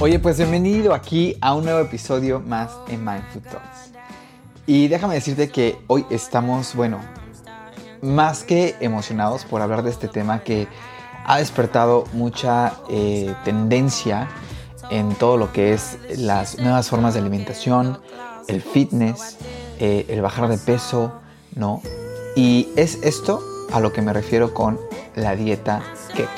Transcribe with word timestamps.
Oye, 0.00 0.20
pues 0.20 0.36
bienvenido 0.38 0.94
aquí 0.94 1.36
a 1.40 1.54
un 1.54 1.64
nuevo 1.64 1.80
episodio 1.80 2.38
más 2.38 2.70
en 2.88 3.04
Mindful 3.04 3.42
Talks. 3.42 3.90
Y 4.66 4.86
déjame 4.86 5.14
decirte 5.14 5.48
que 5.48 5.80
hoy 5.88 6.06
estamos, 6.10 6.76
bueno, 6.76 7.00
más 8.00 8.44
que 8.44 8.76
emocionados 8.78 9.44
por 9.44 9.62
hablar 9.62 9.82
de 9.82 9.90
este 9.90 10.06
tema 10.06 10.44
que 10.44 10.68
ha 11.28 11.36
despertado 11.36 12.04
mucha 12.14 12.72
eh, 12.88 13.34
tendencia 13.44 14.28
en 14.90 15.14
todo 15.14 15.36
lo 15.36 15.52
que 15.52 15.74
es 15.74 15.98
las 16.16 16.58
nuevas 16.58 16.88
formas 16.88 17.12
de 17.12 17.20
alimentación, 17.20 17.98
el 18.48 18.62
fitness, 18.62 19.36
eh, 19.78 20.06
el 20.08 20.22
bajar 20.22 20.48
de 20.48 20.56
peso, 20.56 21.12
¿no? 21.54 21.82
Y 22.34 22.70
es 22.76 22.98
esto 23.02 23.42
a 23.70 23.78
lo 23.80 23.92
que 23.92 24.00
me 24.00 24.14
refiero 24.14 24.54
con 24.54 24.80
la 25.16 25.36
dieta 25.36 25.82
keto. 26.14 26.30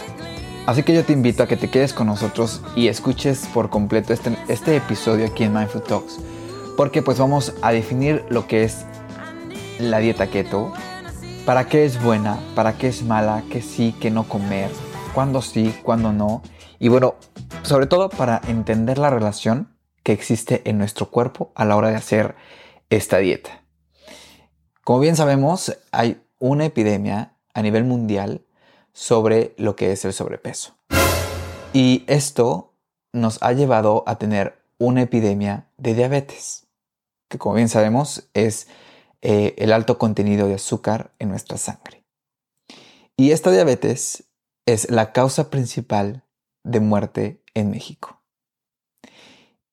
Así 0.67 0.83
que 0.83 0.93
yo 0.93 1.05
te 1.05 1.13
invito 1.13 1.45
a 1.45 1.47
que 1.47 1.57
te 1.57 1.71
quedes 1.71 1.93
con 1.93 2.09
nosotros 2.09 2.61
y 2.75 2.89
escuches 2.89 3.47
por 3.55 3.71
completo 3.71 4.13
este, 4.13 4.37
este 4.49 4.77
episodio 4.77 5.27
aquí 5.27 5.45
en 5.45 5.55
Mindful 5.55 5.83
Talks. 5.83 6.19
Porque 6.77 7.01
pues 7.01 7.17
vamos 7.17 7.55
a 7.63 7.71
definir 7.71 8.25
lo 8.29 8.49
que 8.49 8.65
es 8.65 8.85
la 9.79 9.99
dieta 9.99 10.27
keto, 10.27 10.73
para 11.51 11.67
qué 11.67 11.85
es 11.85 12.01
buena, 12.01 12.39
para 12.55 12.79
qué 12.79 12.87
es 12.87 13.03
mala, 13.03 13.43
qué 13.51 13.61
sí, 13.61 13.93
qué 14.01 14.09
no 14.09 14.29
comer, 14.29 14.71
cuándo 15.13 15.43
sí, 15.43 15.75
cuándo 15.83 16.13
no. 16.13 16.43
Y 16.79 16.87
bueno, 16.87 17.17
sobre 17.65 17.87
todo 17.87 18.09
para 18.09 18.41
entender 18.47 18.99
la 18.99 19.11
relación 19.11 19.77
que 20.05 20.13
existe 20.13 20.63
en 20.71 20.79
nuestro 20.79 21.11
cuerpo 21.11 21.51
a 21.57 21.65
la 21.65 21.75
hora 21.75 21.89
de 21.89 21.97
hacer 21.97 22.37
esta 22.89 23.19
dieta. 23.19 23.65
Como 24.85 25.01
bien 25.01 25.17
sabemos, 25.17 25.77
hay 25.91 26.23
una 26.39 26.67
epidemia 26.67 27.35
a 27.53 27.63
nivel 27.63 27.83
mundial 27.83 28.47
sobre 28.93 29.53
lo 29.59 29.75
que 29.75 29.91
es 29.91 30.05
el 30.05 30.13
sobrepeso. 30.13 30.77
Y 31.73 32.05
esto 32.07 32.75
nos 33.13 33.43
ha 33.43 33.55
llevado 33.55 34.05
a 34.07 34.19
tener 34.19 34.63
una 34.79 35.03
epidemia 35.03 35.67
de 35.79 35.95
diabetes, 35.95 36.69
que 37.27 37.39
como 37.39 37.57
bien 37.57 37.69
sabemos 37.69 38.31
es 38.35 38.69
eh, 39.23 39.55
el 39.59 39.73
alto 39.73 39.99
contenido 39.99 40.49
de 40.49 40.55
azúcar 40.55 41.13
en 41.19 41.29
nuestra 41.29 41.59
sangre. 41.59 42.05
Y 43.17 43.33
esta 43.33 43.51
diabetes 43.51 44.25
es 44.67 44.91
la 44.91 45.13
causa 45.13 45.51
principal 45.51 46.25
de 46.65 46.81
muerte 46.81 47.43
en 47.55 47.71
México. 47.71 48.23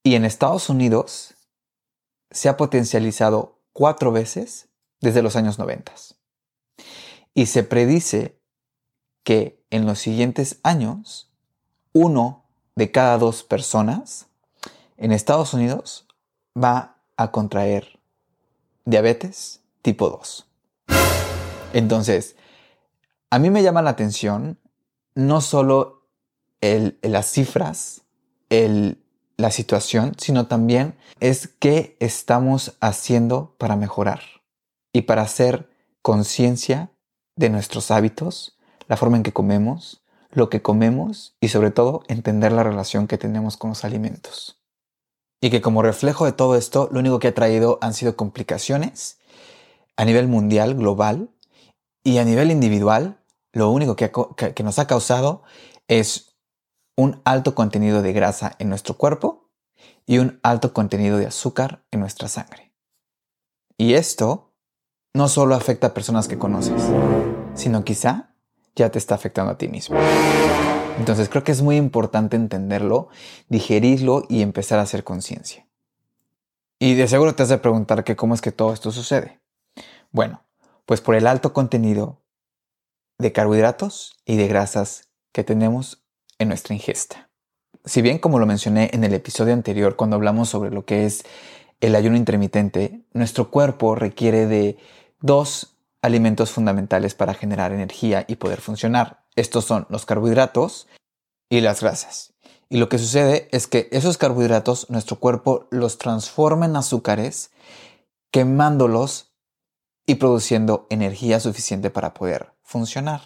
Y 0.03 0.15
en 0.15 0.25
Estados 0.25 0.69
Unidos 0.69 1.35
se 2.31 2.49
ha 2.49 2.57
potencializado 2.57 3.61
cuatro 3.73 4.11
veces 4.11 4.69
desde 4.99 5.21
los 5.21 5.35
años 5.35 5.59
90. 5.59 5.93
Y 7.33 7.45
se 7.45 7.63
predice 7.63 8.41
que 9.23 9.65
en 9.69 9.85
los 9.85 9.99
siguientes 9.99 10.59
años, 10.63 11.31
uno 11.93 12.45
de 12.75 12.91
cada 12.91 13.17
dos 13.17 13.43
personas 13.43 14.27
en 14.97 15.11
Estados 15.11 15.53
Unidos 15.53 16.07
va 16.55 17.01
a 17.17 17.31
contraer 17.31 17.96
diabetes 18.87 19.59
tipo 19.81 20.09
2. 20.09 20.47
Entonces, 21.73 22.35
a 23.29 23.37
mí 23.37 23.49
me 23.49 23.61
llama 23.61 23.81
la 23.81 23.89
atención 23.91 24.57
no 25.13 25.41
solo 25.41 26.07
el- 26.61 26.97
las 27.01 27.29
cifras, 27.29 28.03
el- 28.49 29.03
la 29.35 29.51
situación, 29.51 30.13
sino 30.17 30.47
también 30.47 30.95
es 31.19 31.49
qué 31.59 31.97
estamos 31.99 32.77
haciendo 32.79 33.55
para 33.57 33.75
mejorar 33.75 34.21
y 34.93 35.01
para 35.01 35.23
hacer 35.23 35.69
conciencia 36.01 36.89
de 37.35 37.49
nuestros 37.49 37.91
hábitos, 37.91 38.57
la 38.87 38.95
forma 38.95 39.17
en 39.17 39.23
que 39.23 39.33
comemos, 39.33 40.01
lo 40.31 40.49
que 40.49 40.61
comemos 40.61 41.35
y 41.41 41.49
sobre 41.49 41.71
todo 41.71 42.03
entender 42.07 42.53
la 42.53 42.63
relación 42.63 43.05
que 43.07 43.17
tenemos 43.17 43.57
con 43.57 43.71
los 43.71 43.83
alimentos. 43.83 44.59
Y 45.41 45.49
que 45.49 45.61
como 45.61 45.81
reflejo 45.81 46.25
de 46.25 46.31
todo 46.31 46.55
esto, 46.55 46.89
lo 46.91 46.99
único 46.99 47.19
que 47.19 47.27
ha 47.27 47.33
traído 47.33 47.77
han 47.81 47.93
sido 47.93 48.15
complicaciones 48.15 49.19
a 49.95 50.05
nivel 50.05 50.27
mundial, 50.27 50.75
global, 50.75 51.29
y 52.07 52.19
a 52.19 52.23
nivel 52.23 52.51
individual, 52.51 53.19
lo 53.51 53.69
único 53.69 53.97
que, 53.97 54.63
nos 54.63 54.79
ha 54.79 54.87
causado 54.87 55.43
es 55.89 56.37
un 56.95 57.21
alto 57.25 57.53
contenido 57.53 58.01
de 58.01 58.13
grasa 58.13 58.55
en 58.59 58.69
nuestro 58.69 58.95
cuerpo 58.95 59.49
y 60.05 60.19
un 60.19 60.39
alto 60.41 60.71
contenido 60.73 61.17
de 61.17 61.25
azúcar 61.25 61.83
en 61.91 61.99
nuestra 61.99 62.29
sangre. 62.29 62.71
Y 63.77 63.95
esto 63.95 64.53
no 65.13 65.27
solo 65.27 65.53
afecta 65.53 65.87
a 65.87 65.93
personas 65.93 66.29
que 66.29 66.37
conoces, 66.37 66.81
sino 67.55 67.83
quizá 67.83 68.33
ya 68.73 68.89
te 68.89 68.99
está 68.99 69.15
afectando 69.15 69.51
a 69.51 69.57
ti 69.57 69.67
mismo. 69.67 69.97
Entonces 70.97 71.29
creo 71.29 71.43
que 71.43 71.51
es 71.51 71.61
muy 71.61 71.77
importante 71.77 72.35
entenderlo, 72.35 73.09
digerirlo 73.49 74.23
y 74.29 74.41
empezar 74.41 74.79
a 74.79 74.83
hacer 74.83 75.03
conciencia. 75.03 75.67
Y 76.79 76.95
de 76.95 77.07
seguro 77.07 77.35
te 77.35 77.43
has 77.43 77.49
de 77.49 77.57
preguntar 77.57 78.03
que 78.03 78.15
cómo 78.15 78.33
es 78.33 78.41
que 78.41 78.51
todo 78.51 78.73
esto 78.73 78.91
sucede. 78.91 79.39
Bueno, 80.11 80.43
pues 80.85 81.01
por 81.01 81.15
el 81.15 81.27
alto 81.27 81.53
contenido 81.53 82.21
de 83.17 83.31
carbohidratos 83.31 84.17
y 84.25 84.37
de 84.37 84.47
grasas 84.47 85.09
que 85.31 85.43
tenemos 85.43 86.03
en 86.39 86.49
nuestra 86.49 86.75
ingesta. 86.75 87.29
Si 87.85 88.01
bien 88.01 88.19
como 88.19 88.39
lo 88.39 88.45
mencioné 88.45 88.89
en 88.93 89.03
el 89.03 89.13
episodio 89.13 89.53
anterior 89.53 89.95
cuando 89.95 90.15
hablamos 90.15 90.49
sobre 90.49 90.71
lo 90.71 90.85
que 90.85 91.05
es 91.05 91.23
el 91.79 91.95
ayuno 91.95 92.17
intermitente, 92.17 93.05
nuestro 93.13 93.49
cuerpo 93.49 93.95
requiere 93.95 94.45
de 94.45 94.77
dos 95.21 95.76
alimentos 96.01 96.51
fundamentales 96.51 97.15
para 97.15 97.33
generar 97.33 97.71
energía 97.71 98.25
y 98.27 98.35
poder 98.35 98.61
funcionar. 98.61 99.23
Estos 99.35 99.65
son 99.65 99.85
los 99.89 100.05
carbohidratos 100.05 100.87
y 101.49 101.61
las 101.61 101.81
grasas. 101.81 102.33
Y 102.69 102.77
lo 102.77 102.89
que 102.89 102.97
sucede 102.97 103.47
es 103.51 103.67
que 103.67 103.87
esos 103.91 104.17
carbohidratos 104.17 104.89
nuestro 104.89 105.19
cuerpo 105.19 105.67
los 105.71 105.97
transforma 105.97 106.65
en 106.65 106.75
azúcares, 106.75 107.51
quemándolos 108.31 109.31
y 110.05 110.15
produciendo 110.15 110.87
energía 110.89 111.39
suficiente 111.39 111.89
para 111.89 112.13
poder 112.13 112.53
funcionar. 112.63 113.21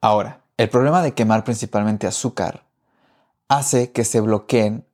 Ahora, 0.00 0.44
el 0.56 0.68
problema 0.68 1.02
de 1.02 1.14
quemar 1.14 1.44
principalmente 1.44 2.06
azúcar 2.06 2.64
hace 3.48 3.92
que 3.92 4.04
se 4.04 4.20
bloqueen 4.20 4.86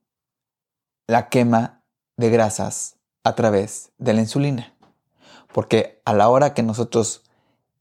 la 1.06 1.28
quema 1.28 1.82
de 2.16 2.30
grasas 2.30 2.96
a 3.24 3.34
través 3.34 3.92
de 3.98 4.14
la 4.14 4.20
insulina. 4.20 4.74
Porque 5.52 6.00
a 6.04 6.12
la 6.12 6.28
hora 6.28 6.54
que 6.54 6.62
nosotros 6.62 7.22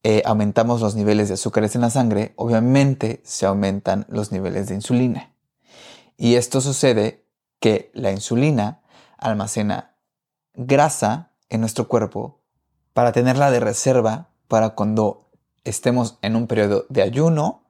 eh, 0.03 0.21
aumentamos 0.25 0.81
los 0.81 0.95
niveles 0.95 1.27
de 1.27 1.33
azúcares 1.33 1.75
en 1.75 1.81
la 1.81 1.89
sangre, 1.89 2.33
obviamente 2.35 3.21
se 3.23 3.45
aumentan 3.45 4.05
los 4.09 4.31
niveles 4.31 4.67
de 4.67 4.75
insulina. 4.75 5.33
Y 6.17 6.35
esto 6.35 6.61
sucede 6.61 7.25
que 7.59 7.91
la 7.93 8.11
insulina 8.11 8.81
almacena 9.17 9.95
grasa 10.53 11.31
en 11.49 11.61
nuestro 11.61 11.87
cuerpo 11.87 12.39
para 12.93 13.11
tenerla 13.11 13.51
de 13.51 13.59
reserva 13.59 14.29
para 14.47 14.71
cuando 14.71 15.29
estemos 15.63 16.17
en 16.21 16.35
un 16.35 16.47
periodo 16.47 16.85
de 16.89 17.01
ayuno 17.01 17.63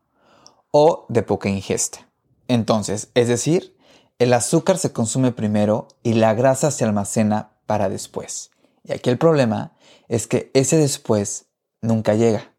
o 0.71 1.05
de 1.09 1.23
poca 1.23 1.50
ingesta. 1.50 2.07
Entonces, 2.47 3.09
es 3.13 3.27
decir, 3.27 3.75
el 4.19 4.33
azúcar 4.33 4.77
se 4.77 4.93
consume 4.93 5.31
primero 5.31 5.88
y 6.03 6.13
la 6.13 6.33
grasa 6.33 6.71
se 6.71 6.85
almacena 6.85 7.51
para 7.65 7.89
después. 7.89 8.51
Y 8.88 8.94
aquí 8.94 9.10
el 9.10 9.18
problema 9.18 9.74
es 10.07 10.28
que 10.28 10.50
ese 10.54 10.78
después 10.78 11.48
nunca 11.81 12.16
llega, 12.16 12.54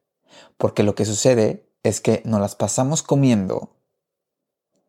porque 0.58 0.82
lo 0.82 0.94
que 0.94 1.06
sucede 1.06 1.66
es 1.82 2.00
que 2.00 2.22
nos 2.26 2.40
las 2.40 2.54
pasamos 2.54 3.02
comiendo 3.02 3.76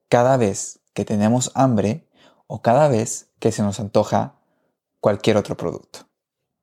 cada 0.09 0.35
vez 0.35 0.81
que 0.93 1.05
tenemos 1.05 1.51
hambre 1.55 2.09
o 2.47 2.61
cada 2.61 2.89
vez 2.89 3.29
que 3.39 3.53
se 3.53 3.61
nos 3.61 3.79
antoja 3.79 4.35
cualquier 4.99 5.37
otro 5.37 5.55
producto. 5.55 6.07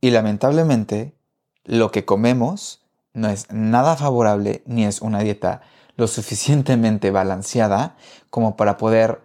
Y 0.01 0.11
lamentablemente, 0.11 1.17
lo 1.65 1.91
que 1.91 2.05
comemos 2.05 2.85
no 3.15 3.29
es 3.29 3.51
nada 3.51 3.97
favorable 3.97 4.63
ni 4.67 4.85
es 4.85 5.01
una 5.01 5.21
dieta 5.21 5.63
lo 5.97 6.07
suficientemente 6.07 7.11
balanceada 7.11 7.97
como 8.29 8.57
para 8.57 8.77
poder 8.77 9.23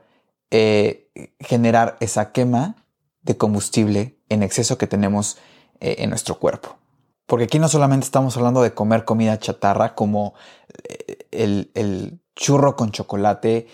eh, 0.49 1.11
generar 1.39 1.97
esa 1.99 2.31
quema 2.31 2.85
de 3.21 3.35
combustible 3.35 4.20
en 4.33 4.43
exceso 4.43 4.77
que 4.77 4.87
tenemos 4.87 5.37
eh, 5.79 5.97
en 5.99 6.09
nuestro 6.09 6.39
cuerpo. 6.39 6.77
Porque 7.25 7.45
aquí 7.45 7.59
no 7.59 7.69
solamente 7.69 8.05
estamos 8.05 8.35
hablando 8.35 8.61
de 8.61 8.73
comer 8.73 9.05
comida 9.05 9.39
chatarra 9.39 9.95
como 9.95 10.33
eh, 10.83 11.27
el, 11.31 12.19
churro 12.35 12.75
con 12.75 12.91
chocolate, 12.91 13.67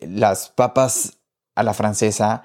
las 0.00 0.48
papas 0.48 1.18
a 1.54 1.62
la 1.62 1.74
francesa, 1.74 2.44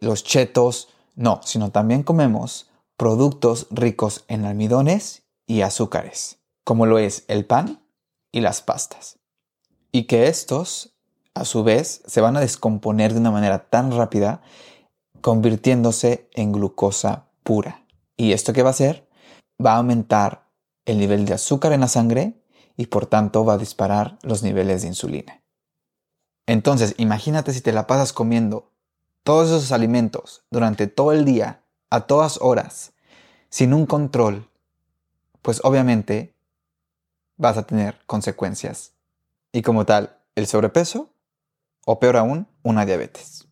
los 0.00 0.24
chetos, 0.24 0.88
no, 1.14 1.40
sino 1.44 1.70
también 1.70 2.02
comemos 2.02 2.70
productos 2.96 3.66
ricos 3.70 4.24
en 4.28 4.44
almidones 4.44 5.24
y 5.46 5.62
azúcares, 5.62 6.38
como 6.64 6.86
lo 6.86 6.98
es 6.98 7.24
el 7.28 7.44
pan 7.44 7.82
y 8.32 8.40
las 8.40 8.62
pastas. 8.62 9.18
Y 9.92 10.04
que 10.04 10.26
estos, 10.26 10.94
a 11.34 11.44
su 11.44 11.62
vez, 11.62 12.02
se 12.06 12.20
van 12.20 12.36
a 12.36 12.40
descomponer 12.40 13.12
de 13.12 13.20
una 13.20 13.30
manera 13.30 13.68
tan 13.68 13.92
rápida, 13.92 14.42
convirtiéndose 15.24 16.28
en 16.34 16.52
glucosa 16.52 17.30
pura. 17.44 17.86
¿Y 18.14 18.34
esto 18.34 18.52
qué 18.52 18.62
va 18.62 18.68
a 18.68 18.72
hacer? 18.72 19.08
Va 19.58 19.72
a 19.72 19.76
aumentar 19.78 20.50
el 20.84 20.98
nivel 20.98 21.24
de 21.24 21.32
azúcar 21.32 21.72
en 21.72 21.80
la 21.80 21.88
sangre 21.88 22.44
y 22.76 22.88
por 22.88 23.06
tanto 23.06 23.42
va 23.42 23.54
a 23.54 23.58
disparar 23.58 24.18
los 24.20 24.42
niveles 24.42 24.82
de 24.82 24.88
insulina. 24.88 25.42
Entonces, 26.44 26.94
imagínate 26.98 27.54
si 27.54 27.62
te 27.62 27.72
la 27.72 27.86
pasas 27.86 28.12
comiendo 28.12 28.70
todos 29.22 29.48
esos 29.48 29.72
alimentos 29.72 30.44
durante 30.50 30.88
todo 30.88 31.12
el 31.12 31.24
día, 31.24 31.64
a 31.88 32.02
todas 32.02 32.38
horas, 32.42 32.92
sin 33.48 33.72
un 33.72 33.86
control, 33.86 34.50
pues 35.40 35.62
obviamente 35.64 36.34
vas 37.38 37.56
a 37.56 37.62
tener 37.62 37.98
consecuencias. 38.04 38.92
Y 39.52 39.62
como 39.62 39.86
tal, 39.86 40.18
el 40.34 40.46
sobrepeso 40.46 41.08
o 41.86 41.98
peor 41.98 42.18
aún, 42.18 42.46
una 42.62 42.84
diabetes. 42.84 43.48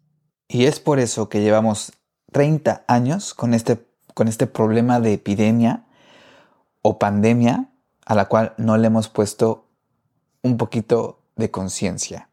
Y 0.48 0.66
es 0.66 0.80
por 0.80 0.98
eso 0.98 1.28
que 1.28 1.40
llevamos 1.40 1.92
30 2.32 2.84
años 2.88 3.34
con 3.34 3.54
este, 3.54 3.86
con 4.14 4.28
este 4.28 4.46
problema 4.46 5.00
de 5.00 5.14
epidemia 5.14 5.84
o 6.82 6.98
pandemia 6.98 7.70
a 8.04 8.14
la 8.14 8.26
cual 8.26 8.54
no 8.58 8.76
le 8.76 8.88
hemos 8.88 9.08
puesto 9.08 9.66
un 10.42 10.56
poquito 10.56 11.20
de 11.36 11.50
conciencia. 11.50 12.28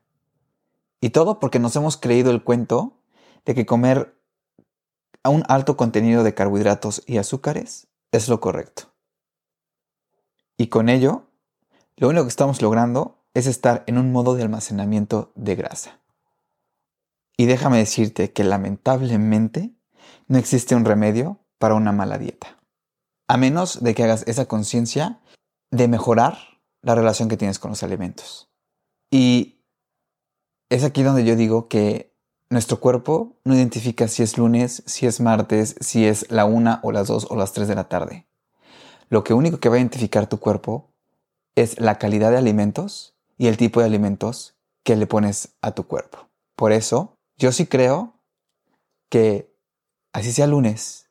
Y 1.02 1.12
todo 1.12 1.40
porque 1.40 1.60
nos 1.60 1.76
hemos 1.76 1.98
creído 1.98 2.32
el 2.32 2.44
cuento 2.44 2.98
de 3.46 3.56
que 3.56 3.66
comer 3.66 4.16
a 5.24 5.30
un 5.30 5.44
alto 5.48 5.78
contenido 5.78 6.24
de 6.24 6.34
carbohidratos 6.34 7.04
y 7.06 7.18
azúcares 7.18 7.88
es 8.12 8.28
lo 8.28 8.40
correcto. 8.40 8.92
Y 10.58 10.68
con 10.68 10.90
ello, 10.90 11.28
lo 11.96 12.10
único 12.10 12.24
que 12.24 12.30
estamos 12.30 12.62
logrando 12.62 13.18
es 13.34 13.48
estar 13.48 13.84
en 13.88 13.98
un 13.98 14.12
modo 14.12 14.36
de 14.36 14.44
almacenamiento 14.44 15.32
de 15.36 15.56
grasa. 15.56 15.99
Y 17.40 17.46
déjame 17.46 17.78
decirte 17.78 18.34
que 18.34 18.44
lamentablemente 18.44 19.74
no 20.28 20.38
existe 20.38 20.76
un 20.76 20.84
remedio 20.84 21.40
para 21.58 21.76
una 21.76 21.94
mala 21.94 22.18
dieta. 22.18 22.60
A 23.30 23.38
menos 23.38 23.82
de 23.82 23.96
que 23.96 24.04
hagas 24.04 24.28
esa 24.28 24.46
conciencia 24.46 25.22
de 25.72 25.88
mejorar 25.88 26.38
la 26.82 26.96
relación 26.96 27.30
que 27.30 27.38
tienes 27.38 27.58
con 27.58 27.72
los 27.72 27.82
alimentos. 27.82 28.52
Y 29.10 29.64
es 30.68 30.84
aquí 30.84 31.02
donde 31.02 31.24
yo 31.24 31.38
digo 31.38 31.70
que 31.70 32.14
nuestro 32.50 32.82
cuerpo 32.82 33.40
no 33.46 33.56
identifica 33.56 34.10
si 34.10 34.22
es 34.22 34.38
lunes, 34.38 34.84
si 34.86 35.08
es 35.08 35.22
martes, 35.22 35.78
si 35.80 36.08
es 36.08 36.30
la 36.30 36.44
una 36.44 36.82
o 36.84 36.92
las 36.92 37.08
dos 37.08 37.26
o 37.30 37.38
las 37.38 37.54
tres 37.54 37.70
de 37.70 37.76
la 37.76 37.88
tarde. 37.88 38.28
Lo 39.08 39.24
que 39.24 39.34
único 39.34 39.62
que 39.62 39.70
va 39.70 39.76
a 39.76 39.80
identificar 39.80 40.28
tu 40.28 40.42
cuerpo 40.42 40.92
es 41.56 41.80
la 41.80 42.00
calidad 42.00 42.32
de 42.32 42.38
alimentos 42.38 43.16
y 43.38 43.48
el 43.48 43.56
tipo 43.56 43.80
de 43.80 43.86
alimentos 43.86 44.58
que 44.84 44.98
le 44.98 45.08
pones 45.08 45.56
a 45.62 45.72
tu 45.72 45.88
cuerpo. 45.88 46.28
Por 46.58 46.74
eso, 46.74 47.16
yo 47.40 47.54
sí 47.54 47.66
creo 47.66 48.14
que 49.10 49.52
así 50.14 50.32
sea 50.32 50.46
lunes, 50.46 51.08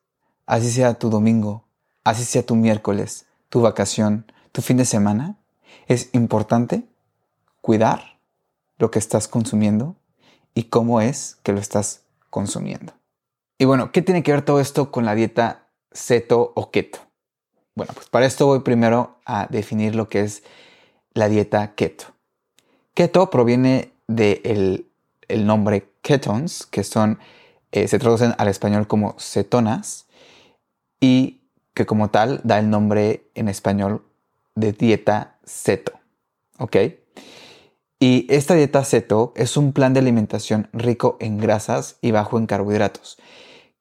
así 0.46 0.70
sea 0.70 0.94
tu 0.94 1.08
domingo, 1.10 1.64
así 2.04 2.24
sea 2.24 2.44
tu 2.44 2.54
miércoles, 2.54 3.26
tu 3.48 3.62
vacación, 3.62 4.30
tu 4.52 4.60
fin 4.60 4.76
de 4.76 4.84
semana, 4.84 5.38
es 5.86 6.10
importante 6.12 6.84
cuidar 7.62 8.20
lo 8.76 8.90
que 8.90 8.98
estás 8.98 9.26
consumiendo 9.26 9.96
y 10.54 10.64
cómo 10.64 11.00
es 11.00 11.38
que 11.42 11.52
lo 11.52 11.60
estás 11.60 12.02
consumiendo. 12.30 12.92
Y 13.58 13.64
bueno, 13.64 13.90
¿qué 13.90 14.02
tiene 14.02 14.22
que 14.22 14.32
ver 14.32 14.42
todo 14.42 14.60
esto 14.60 14.92
con 14.92 15.04
la 15.06 15.14
dieta 15.14 15.66
ceto 15.92 16.52
o 16.54 16.70
keto? 16.70 16.98
Bueno, 17.74 17.92
pues 17.94 18.08
para 18.08 18.26
esto 18.26 18.46
voy 18.46 18.60
primero 18.60 19.18
a 19.24 19.46
definir 19.46 19.94
lo 19.94 20.08
que 20.08 20.20
es 20.20 20.42
la 21.14 21.28
dieta 21.28 21.74
keto. 21.74 22.04
Keto 22.92 23.30
proviene 23.30 23.92
del 24.06 24.87
el 25.28 25.46
nombre 25.46 25.90
ketones, 26.02 26.66
que 26.66 26.84
son, 26.84 27.18
eh, 27.72 27.88
se 27.88 27.98
traducen 27.98 28.34
al 28.38 28.48
español 28.48 28.86
como 28.86 29.14
cetonas, 29.18 30.06
y 31.00 31.40
que 31.74 31.86
como 31.86 32.10
tal 32.10 32.40
da 32.42 32.58
el 32.58 32.70
nombre 32.70 33.30
en 33.34 33.48
español 33.48 34.04
de 34.54 34.72
dieta 34.72 35.38
ceto. 35.44 35.92
¿Ok? 36.58 36.76
Y 38.00 38.26
esta 38.28 38.54
dieta 38.54 38.84
ceto 38.84 39.32
es 39.36 39.56
un 39.56 39.72
plan 39.72 39.92
de 39.92 40.00
alimentación 40.00 40.68
rico 40.72 41.16
en 41.20 41.38
grasas 41.38 41.96
y 42.00 42.12
bajo 42.12 42.38
en 42.38 42.46
carbohidratos, 42.46 43.18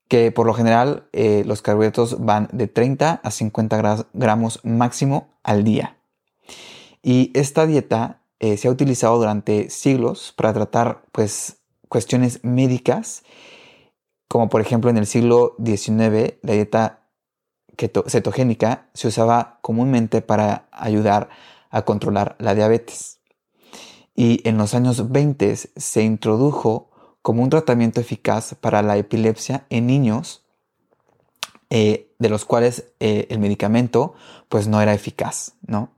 que 0.08 0.32
por 0.32 0.48
lo 0.48 0.54
general 0.54 1.08
eh, 1.14 1.44
los 1.46 1.62
carbohidratos 1.62 2.24
van 2.24 2.50
de 2.52 2.68
30 2.68 3.22
a 3.24 3.32
50 3.32 4.08
gramos 4.14 4.60
máximo 4.64 5.30
al 5.44 5.64
día. 5.64 5.98
Y 7.04 7.32
esta 7.36 7.68
dieta 7.68 8.22
eh, 8.40 8.58
se 8.58 8.68
ha 8.68 8.72
utilizado 8.72 9.18
durante 9.18 9.70
siglos 9.70 10.34
para 10.36 10.54
tratar 10.54 11.06
pues, 11.12 11.58
cuestiones 11.90 12.44
médicas, 12.44 13.24
como 14.28 14.50
por 14.50 14.62
ejemplo 14.62 14.90
en 14.90 14.98
el 14.98 15.08
siglo 15.08 15.56
XIX 15.64 16.36
la 16.42 16.54
dieta 16.54 17.04
cetogénica 18.08 18.90
se 18.94 19.08
usaba 19.08 19.60
comúnmente 19.62 20.22
para 20.22 20.68
ayudar 20.72 21.30
a 21.70 21.84
controlar 21.84 22.36
la 22.40 22.56
diabetes 22.56 23.18
y 24.18 24.42
en 24.50 24.58
los 24.58 24.74
años 24.74 25.12
20 25.12 25.56
se 25.56 26.04
introdujo 26.04 26.90
como 27.22 27.44
un 27.44 27.50
tratamiento 27.52 28.02
eficaz 28.02 28.56
para 28.60 28.82
la 28.82 28.98
epilepsia 28.98 29.68
en 29.70 29.86
niños 29.86 30.44
eh, 31.70 32.12
de 32.18 32.30
los 32.30 32.44
cuales 32.44 32.92
eh, 33.00 33.28
el 33.30 33.38
medicamento 33.40 34.16
pues 34.50 34.68
no 34.68 34.82
era 34.82 34.96
eficaz, 34.96 35.54
¿no? 35.68 35.92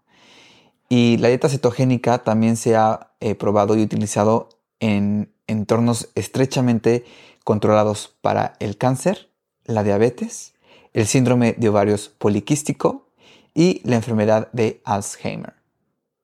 Y 0.90 1.18
la 1.18 1.28
dieta 1.28 1.48
cetogénica 1.48 2.24
también 2.24 2.58
se 2.58 2.76
ha 2.76 3.12
eh, 3.20 3.36
probado 3.36 3.78
y 3.78 3.84
utilizado 3.84 4.50
en 4.80 5.32
entornos 5.46 6.10
estrechamente 6.16 7.06
controlados 7.44 8.16
para 8.22 8.56
el 8.60 8.78
cáncer, 8.78 9.30
la 9.66 9.84
diabetes, 9.84 10.54
el 10.94 11.06
síndrome 11.06 11.54
de 11.54 11.70
ovarios 11.70 12.10
poliquístico 12.10 13.08
y 13.54 13.82
la 13.88 13.98
enfermedad 13.98 14.50
de 14.52 14.82
Alzheimer. 14.84 15.54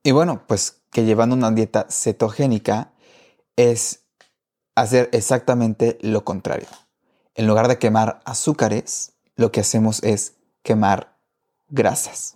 Y 0.04 0.12
bueno, 0.12 0.44
pues 0.48 0.82
que 0.92 1.06
llevando 1.06 1.36
una 1.36 1.52
dieta 1.52 1.88
cetogénica 1.90 2.92
es 3.56 4.04
hacer 4.76 5.10
exactamente 5.14 5.98
lo 6.02 6.24
contrario. 6.24 6.68
En 7.36 7.48
lugar 7.48 7.68
de 7.68 7.78
quemar 7.78 8.22
azúcares, 8.26 9.14
lo 9.36 9.52
que 9.52 9.62
hacemos 9.62 10.02
es 10.04 10.36
quemar 10.64 11.18
grasas. 11.68 12.35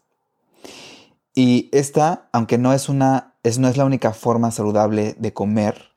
Y 1.39 1.69
esta, 1.71 2.27
aunque 2.33 2.57
no 2.57 2.73
es, 2.73 2.89
una, 2.89 3.33
es, 3.43 3.59
no 3.59 3.69
es 3.69 3.77
la 3.77 3.85
única 3.85 4.11
forma 4.11 4.51
saludable 4.51 5.15
de 5.17 5.31
comer, 5.31 5.93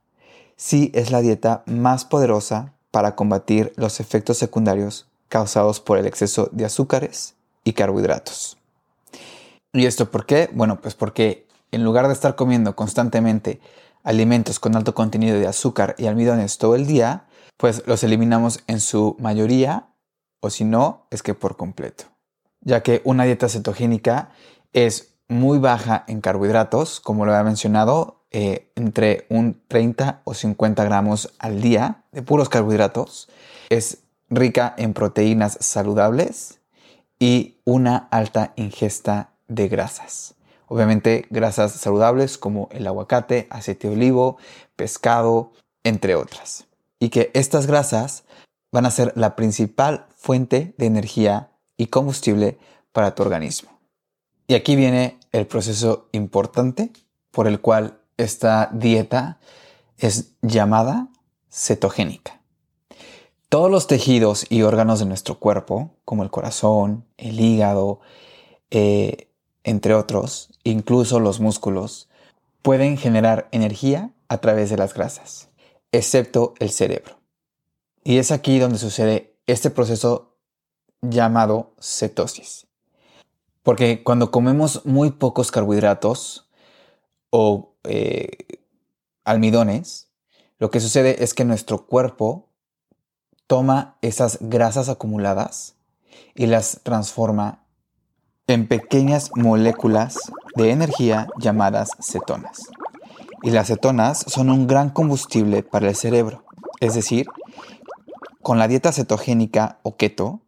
sí 0.54 0.92
es 0.94 1.11
la 1.11 1.20
dieta 1.20 1.64
más 1.66 2.04
poderosa 2.04 2.75
para 2.92 3.16
combatir 3.16 3.72
los 3.75 3.99
efectos 3.99 4.38
secundarios 4.38 5.08
causados 5.28 5.80
por 5.80 5.99
el 5.99 6.06
exceso 6.06 6.49
de 6.52 6.64
azúcares 6.64 7.34
y 7.64 7.72
carbohidratos. 7.72 8.56
¿Y 9.72 9.87
esto 9.87 10.12
por 10.12 10.26
qué? 10.26 10.49
Bueno, 10.52 10.80
pues 10.80 10.94
porque 10.94 11.49
en 11.72 11.82
lugar 11.82 12.06
de 12.06 12.12
estar 12.12 12.37
comiendo 12.37 12.76
constantemente 12.76 13.61
alimentos 14.04 14.61
con 14.61 14.76
alto 14.76 14.94
contenido 14.94 15.40
de 15.40 15.49
azúcar 15.49 15.96
y 15.99 16.06
almidones 16.06 16.58
todo 16.58 16.76
el 16.76 16.87
día, 16.87 17.26
pues 17.56 17.82
los 17.87 18.04
eliminamos 18.04 18.62
en 18.68 18.78
su 18.78 19.16
mayoría 19.18 19.88
o 20.38 20.50
si 20.50 20.62
no, 20.62 21.08
es 21.11 21.25
que 21.25 21.34
por 21.34 21.56
completo. 21.56 22.04
Ya 22.61 22.84
que 22.84 23.02
una 23.04 23.25
dieta 23.25 23.49
cetogénica 23.49 24.30
es 24.72 25.12
muy 25.32 25.58
baja 25.58 26.04
en 26.06 26.20
carbohidratos, 26.20 27.00
como 27.00 27.26
lo 27.26 27.32
había 27.32 27.44
mencionado, 27.44 28.22
eh, 28.30 28.70
entre 28.76 29.26
un 29.28 29.60
30 29.68 30.22
o 30.24 30.34
50 30.34 30.84
gramos 30.84 31.32
al 31.38 31.60
día 31.60 32.04
de 32.12 32.22
puros 32.22 32.48
carbohidratos. 32.48 33.28
Es 33.68 33.98
rica 34.30 34.74
en 34.78 34.94
proteínas 34.94 35.58
saludables 35.60 36.60
y 37.18 37.56
una 37.64 38.08
alta 38.10 38.52
ingesta 38.56 39.30
de 39.48 39.68
grasas. 39.68 40.34
Obviamente 40.66 41.26
grasas 41.30 41.72
saludables 41.72 42.38
como 42.38 42.68
el 42.72 42.86
aguacate, 42.86 43.46
aceite 43.50 43.88
de 43.88 43.94
olivo, 43.94 44.38
pescado, 44.76 45.52
entre 45.84 46.14
otras. 46.14 46.66
Y 46.98 47.10
que 47.10 47.30
estas 47.34 47.66
grasas 47.66 48.24
van 48.72 48.86
a 48.86 48.90
ser 48.90 49.12
la 49.16 49.36
principal 49.36 50.06
fuente 50.16 50.74
de 50.78 50.86
energía 50.86 51.50
y 51.76 51.88
combustible 51.88 52.58
para 52.92 53.14
tu 53.14 53.22
organismo. 53.22 53.70
Y 54.46 54.54
aquí 54.54 54.76
viene 54.76 55.18
el 55.32 55.46
proceso 55.46 56.08
importante 56.12 56.92
por 57.30 57.48
el 57.48 57.60
cual 57.60 57.98
esta 58.16 58.70
dieta 58.72 59.38
es 59.98 60.32
llamada 60.42 61.08
cetogénica. 61.50 62.40
Todos 63.48 63.70
los 63.70 63.86
tejidos 63.86 64.46
y 64.48 64.62
órganos 64.62 65.00
de 65.00 65.06
nuestro 65.06 65.38
cuerpo, 65.38 65.90
como 66.04 66.22
el 66.22 66.30
corazón, 66.30 67.04
el 67.18 67.38
hígado, 67.40 68.00
eh, 68.70 69.28
entre 69.64 69.94
otros, 69.94 70.50
incluso 70.64 71.20
los 71.20 71.40
músculos, 71.40 72.08
pueden 72.62 72.96
generar 72.96 73.48
energía 73.52 74.12
a 74.28 74.38
través 74.38 74.70
de 74.70 74.78
las 74.78 74.94
grasas, 74.94 75.48
excepto 75.92 76.54
el 76.58 76.70
cerebro. 76.70 77.18
Y 78.04 78.18
es 78.18 78.32
aquí 78.32 78.58
donde 78.58 78.78
sucede 78.78 79.36
este 79.46 79.70
proceso 79.70 80.36
llamado 81.02 81.74
cetosis. 81.80 82.66
Porque 83.62 84.02
cuando 84.02 84.31
comemos 84.31 84.85
muy 84.85 85.11
pocos 85.12 85.50
carbohidratos 85.50 86.49
o 87.31 87.75
eh, 87.85 88.28
almidones, 89.25 90.09
lo 90.59 90.71
que 90.71 90.81
sucede 90.81 91.23
es 91.23 91.35
que 91.35 91.45
nuestro 91.45 91.87
cuerpo 91.87 92.49
toma 93.47 93.97
esas 94.02 94.38
grasas 94.40 94.88
acumuladas 94.88 95.76
y 96.35 96.47
las 96.47 96.81
transforma 96.83 97.64
en 98.47 98.66
pequeñas 98.66 99.31
moléculas 99.35 100.19
de 100.57 100.71
energía 100.71 101.28
llamadas 101.38 101.90
cetonas. 102.00 102.62
Y 103.42 103.50
las 103.50 103.69
cetonas 103.69 104.25
son 104.28 104.50
un 104.50 104.66
gran 104.66 104.90
combustible 104.90 105.62
para 105.62 105.88
el 105.88 105.97
cerebro. 105.97 106.45
Es 106.81 106.95
decir, 106.95 107.26
con 108.40 108.59
la 108.59 108.69
dieta 108.69 108.92
cetogénica 108.92 109.78
o 109.83 109.97
keto, 109.97 110.42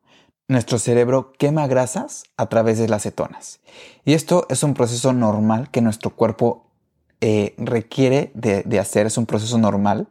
nuestro 0.48 0.78
cerebro 0.78 1.32
quema 1.38 1.66
grasas 1.66 2.24
a 2.36 2.46
través 2.46 2.78
de 2.78 2.88
las 2.88 3.02
cetonas. 3.02 3.60
Y 4.04 4.14
esto 4.14 4.46
es 4.50 4.62
un 4.62 4.74
proceso 4.74 5.12
normal 5.12 5.70
que 5.70 5.80
nuestro 5.80 6.10
cuerpo 6.10 6.66
eh, 7.20 7.54
requiere 7.56 8.30
de, 8.34 8.62
de, 8.62 8.78
hacer, 8.78 9.06
es 9.06 9.16
un 9.16 9.26
proceso 9.26 9.56
normal 9.58 10.08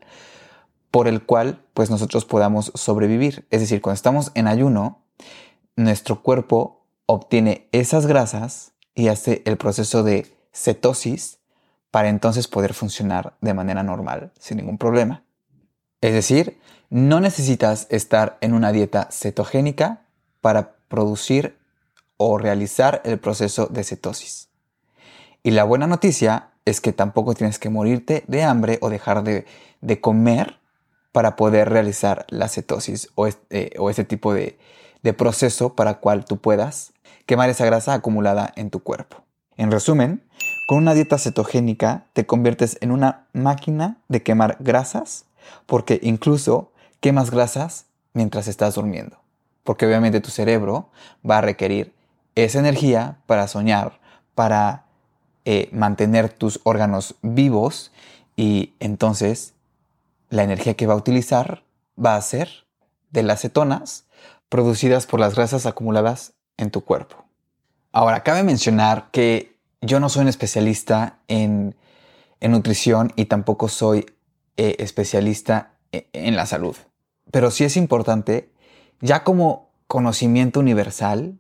por 0.90 1.08
el 1.08 1.24
cual 1.24 1.64
pues 1.74 1.90
nosotros 1.90 2.26
podamos 2.26 2.72
sobrevivir. 2.76 3.46
Es 3.52 3.62
decir, 3.62 3.82
cuando 3.82 3.96
estamos 3.96 4.32
en 4.36 4.48
ayuno, 4.48 5.04
nuestro 5.76 6.22
cuerpo 6.22 6.86
obtiene 7.06 7.68
esas 7.72 8.06
grasas 8.06 8.74
y 8.96 9.08
hace 9.08 9.42
el 9.46 9.58
proceso 9.58 10.04
de 10.04 10.36
cetosis 10.52 11.40
para 11.92 12.10
entonces 12.10 12.48
poder 12.48 12.74
funcionar 12.74 13.36
de 13.42 13.54
manera 13.54 13.84
normal 13.84 14.32
sin 14.40 14.58
ningún 14.58 14.78
problema. 14.78 15.24
Es 16.02 16.14
decir, 16.14 16.60
no 16.90 17.20
necesitas 17.20 17.88
estar 17.90 18.38
en 18.42 18.54
una 18.54 18.72
dieta 18.72 19.10
cetogénica 19.12 20.03
para 20.44 20.76
producir 20.90 21.58
o 22.18 22.38
realizar 22.38 23.02
el 23.06 23.18
proceso 23.18 23.68
de 23.68 23.86
cetosis. 23.86 24.50
Y 25.42 25.52
la 25.52 25.64
buena 25.64 25.88
noticia 25.88 26.50
es 26.66 26.82
que 26.82 26.92
tampoco 26.92 27.34
tienes 27.34 27.60
que 27.60 27.70
morirte 27.70 28.26
de 28.28 28.44
hambre 28.44 28.78
o 28.82 28.90
dejar 28.90 29.24
de, 29.24 29.46
comer 30.02 30.60
para 31.14 31.38
poder 31.38 31.70
realizar 31.70 32.26
la 32.28 32.50
cetosis 32.50 33.08
o 33.16 33.26
este, 33.26 33.72
o 33.80 33.90
este 33.90 34.04
tipo 34.04 34.34
de, 34.34 34.60
de 35.02 35.14
proceso 35.14 35.76
para 35.76 36.02
cual 36.02 36.26
tú 36.26 36.38
puedas 36.42 36.92
quemar 37.26 37.50
esa 37.50 37.66
grasa 37.66 37.94
acumulada 37.94 38.52
en 38.58 38.70
tu 38.70 38.84
cuerpo. 38.84 39.24
En 39.56 39.72
resumen, 39.72 40.26
con 40.68 40.78
una 40.78 40.94
dieta 40.94 41.20
cetogénica 41.20 42.08
te 42.12 42.26
conviertes 42.26 42.78
en 42.82 42.92
una 42.92 43.28
máquina 43.32 44.02
de 44.10 44.24
quemar 44.24 44.58
grasas 44.60 45.24
porque 45.68 46.02
incluso 46.04 46.74
quemas 47.00 47.32
grasas 47.32 47.86
mientras 48.14 48.50
estás 48.50 48.76
durmiendo 48.76 49.23
porque 49.64 49.86
obviamente 49.86 50.22
tu 50.22 50.30
cerebro 50.30 50.90
va 51.30 51.40
a 51.40 51.42
requerir 51.42 51.94
esa 52.36 52.60
energía 52.60 53.18
para 53.26 53.48
soñar, 53.48 54.00
para 54.36 54.86
eh, 55.46 55.70
mantener 55.72 56.30
tus 56.30 56.60
órganos 56.64 57.16
vivos 57.22 57.92
y 58.36 58.74
entonces 58.80 59.54
la 60.30 60.44
energía 60.44 60.74
que 60.74 60.88
va 60.88 60.94
a 60.94 60.98
utilizar 60.98 61.64
va 62.04 62.16
a 62.16 62.22
ser 62.22 62.66
de 63.12 63.24
las 63.24 63.42
cetonas 63.42 64.06
producidas 64.50 65.06
por 65.06 65.20
las 65.20 65.36
grasas 65.36 65.66
acumuladas 65.66 66.34
en 66.58 66.72
tu 66.72 66.82
cuerpo. 66.82 67.26
Ahora, 67.92 68.24
cabe 68.24 68.44
mencionar 68.44 69.10
que 69.12 69.56
yo 69.82 70.00
no 70.00 70.10
soy 70.10 70.24
un 70.24 70.30
especialista 70.30 71.20
en, 71.28 71.76
nutrición 72.42 73.14
y 73.16 73.26
tampoco 73.26 73.70
soy 73.70 74.06
eh, 74.58 74.76
especialista 74.80 75.74
e, 75.92 76.08
en 76.12 76.36
la 76.36 76.46
salud, 76.46 76.76
pero 77.32 77.52
sí 77.52 77.64
es 77.64 77.78
importante 77.78 78.50
ya 79.02 79.24
como 79.24 79.70
conocimiento 79.88 80.60
universal 80.60 81.38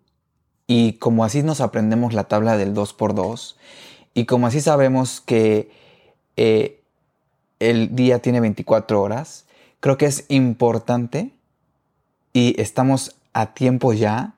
y 0.67 0.93
como 0.93 1.25
así 1.25 1.43
nos 1.43 1.61
aprendemos 1.61 2.13
la 2.13 2.25
tabla 2.25 2.57
del 2.57 2.73
2x2 2.73 3.55
y 4.13 4.25
como 4.25 4.47
así 4.47 4.61
sabemos 4.61 5.21
que 5.21 5.71
eh, 6.35 6.83
el 7.59 7.95
día 7.95 8.19
tiene 8.19 8.39
24 8.39 9.01
horas, 9.01 9.45
creo 9.79 9.97
que 9.97 10.05
es 10.05 10.25
importante 10.29 11.31
y 12.33 12.59
estamos 12.61 13.15
a 13.33 13.53
tiempo 13.53 13.93
ya 13.93 14.35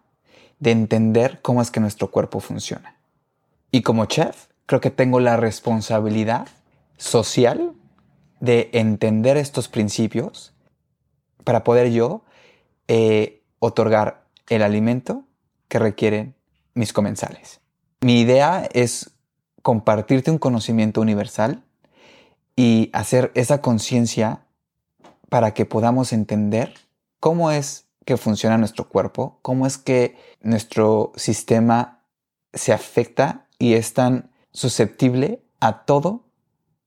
de 0.59 0.71
entender 0.71 1.41
cómo 1.41 1.61
es 1.61 1.71
que 1.71 1.79
nuestro 1.79 2.11
cuerpo 2.11 2.39
funciona. 2.39 2.95
Y 3.71 3.81
como 3.81 4.05
chef, 4.05 4.47
creo 4.65 4.81
que 4.81 4.91
tengo 4.91 5.19
la 5.19 5.37
responsabilidad 5.37 6.47
social 6.97 7.73
de 8.39 8.69
entender 8.73 9.37
estos 9.37 9.67
principios 9.67 10.53
para 11.43 11.63
poder 11.63 11.91
yo 11.91 12.21
eh, 12.87 13.41
otorgar 13.59 14.25
el 14.47 14.61
alimento 14.61 15.23
que 15.67 15.79
requieren 15.79 16.35
mis 16.73 16.93
comensales. 16.93 17.61
Mi 18.01 18.21
idea 18.21 18.67
es 18.73 19.11
compartirte 19.61 20.29
un 20.29 20.37
conocimiento 20.37 21.01
universal 21.01 21.63
y 22.55 22.89
hacer 22.93 23.31
esa 23.33 23.61
conciencia 23.61 24.45
para 25.29 25.53
que 25.53 25.65
podamos 25.65 26.13
entender 26.13 26.73
cómo 27.19 27.51
es 27.51 27.85
que 28.05 28.17
funciona 28.17 28.57
nuestro 28.57 28.87
cuerpo, 28.87 29.39
cómo 29.41 29.65
es 29.65 29.77
que 29.77 30.15
nuestro 30.41 31.11
sistema 31.15 32.03
se 32.53 32.71
afecta 32.71 33.47
y 33.57 33.73
es 33.73 33.93
tan 33.93 34.31
susceptible 34.51 35.41
a 35.59 35.85
todo 35.85 36.25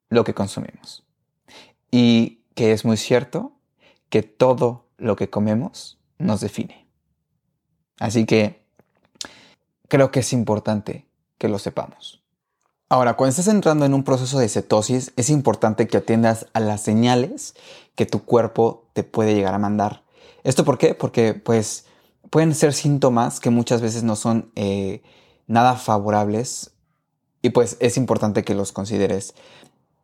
lo 0.08 0.24
que 0.24 0.34
consumimos. 0.34 1.04
Y 1.90 2.42
que 2.54 2.72
es 2.72 2.84
muy 2.84 2.96
cierto 2.96 3.52
que 4.08 4.22
todo 4.22 4.88
lo 4.98 5.16
que 5.16 5.30
comemos 5.30 5.98
nos 6.18 6.40
define. 6.40 6.86
Así 7.98 8.26
que 8.26 8.62
creo 9.88 10.10
que 10.10 10.20
es 10.20 10.32
importante 10.32 11.06
que 11.38 11.48
lo 11.48 11.58
sepamos. 11.58 12.22
Ahora, 12.90 13.14
cuando 13.14 13.30
estás 13.30 13.48
entrando 13.48 13.84
en 13.84 13.94
un 13.94 14.02
proceso 14.02 14.38
de 14.38 14.48
cetosis, 14.48 15.12
es 15.16 15.30
importante 15.30 15.88
que 15.88 15.98
atiendas 15.98 16.46
a 16.54 16.60
las 16.60 16.80
señales 16.80 17.54
que 17.94 18.06
tu 18.06 18.24
cuerpo 18.24 18.86
te 18.94 19.04
puede 19.04 19.34
llegar 19.34 19.54
a 19.54 19.58
mandar. 19.58 20.02
¿Esto 20.42 20.64
por 20.64 20.78
qué? 20.78 20.94
Porque 20.94 21.34
pues 21.34 21.84
pueden 22.30 22.54
ser 22.54 22.72
síntomas 22.72 23.40
que 23.40 23.50
muchas 23.50 23.82
veces 23.82 24.04
no 24.04 24.16
son 24.16 24.50
eh, 24.54 25.02
nada 25.46 25.74
favorables 25.74 26.70
y 27.42 27.50
pues 27.50 27.76
es 27.80 27.96
importante 27.96 28.44
que 28.44 28.54
los 28.54 28.72
consideres 28.72 29.34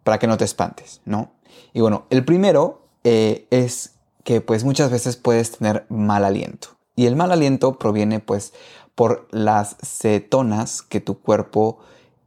para 0.02 0.18
que 0.18 0.26
no 0.26 0.36
te 0.36 0.44
espantes, 0.44 1.00
¿no? 1.04 1.32
Y 1.72 1.80
bueno, 1.80 2.06
el 2.10 2.24
primero 2.24 2.86
eh, 3.04 3.46
es 3.50 3.93
que 4.25 4.40
pues 4.40 4.64
muchas 4.64 4.90
veces 4.90 5.16
puedes 5.16 5.52
tener 5.52 5.87
mal 5.88 6.25
aliento. 6.25 6.69
Y 6.97 7.07
el 7.07 7.16
mal 7.16 7.31
aliento 7.31 7.78
proviene 7.78 8.21
pues 8.21 8.52
por 8.95 9.28
las 9.31 9.76
cetonas 9.83 10.83
que 10.83 11.00
tu 11.00 11.21
cuerpo 11.21 11.78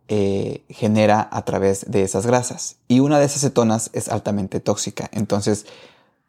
eh, 0.08 0.63
genera 0.70 1.27
a 1.32 1.44
través 1.44 1.89
de 1.89 2.04
esas 2.04 2.25
grasas. 2.25 2.77
Y 2.88 3.00
una 3.00 3.20
de 3.20 3.25
esas 3.25 3.42
cetonas 3.42 3.89
es 3.94 4.10
altamente 4.10 4.60
tóxica. 4.60 5.10
Entonces, 5.12 5.66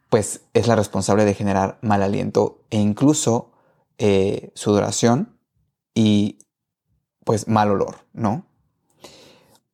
pues 0.08 0.40
es 0.54 0.66
la 0.66 0.76
responsable 0.76 1.24
de 1.24 1.34
generar 1.34 1.78
mal 1.82 2.02
aliento 2.02 2.60
e 2.70 2.78
incluso 2.78 3.50
eh, 3.98 4.50
sudoración 4.54 5.38
y 5.94 6.38
pues 7.24 7.46
mal 7.46 7.70
olor, 7.70 7.98
¿no? 8.12 8.46